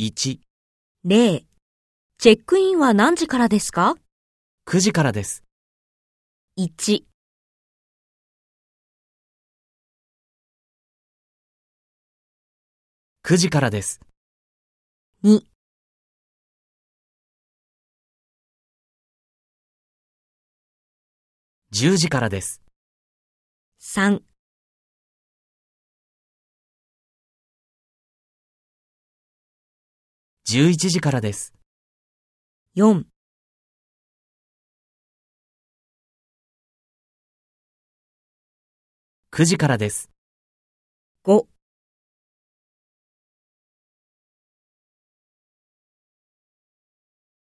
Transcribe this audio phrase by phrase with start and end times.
[0.00, 0.38] 1、
[1.04, 1.44] 0、
[2.18, 3.96] チェックインは何時からですか
[4.64, 5.42] ？9時からです。
[6.56, 7.02] ?1、
[13.24, 14.00] 9時からです。
[15.24, 15.40] 2、
[21.72, 22.62] 10時からです。
[23.80, 24.27] 3、
[30.50, 31.52] 11時からです。
[32.74, 33.04] 4、
[39.30, 40.08] 9時からです。
[41.24, 41.46] 5、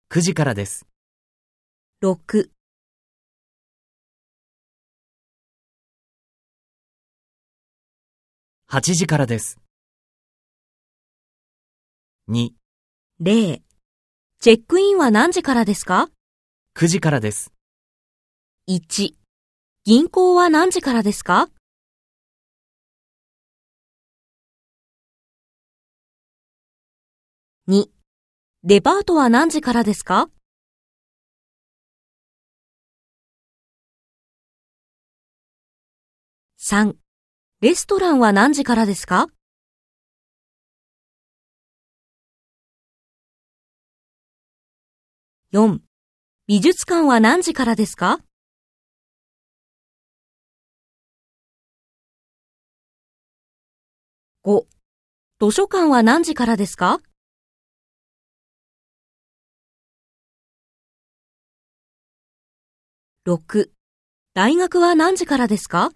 [0.09, 0.85] 9時からです。
[2.01, 2.51] 6、
[8.67, 9.61] 8時からです。
[12.27, 12.60] 2、
[13.23, 13.61] 0、
[14.39, 16.09] チェックインは何時からですか
[16.75, 17.53] ？9時からです。
[18.67, 19.13] ?1、
[19.83, 21.47] 銀行は何時からですか
[27.67, 27.85] ？2、
[28.63, 30.27] デパートは何時からですか
[36.59, 36.95] ？3、
[37.61, 39.27] レストランは何時からですか？
[45.53, 45.81] 4、
[46.47, 48.19] 美術館は何時からですか
[54.45, 54.65] ？5、
[55.41, 57.01] 図書館は何時からですか
[63.25, 63.71] ？6、
[64.33, 65.91] 大学は何時からですか？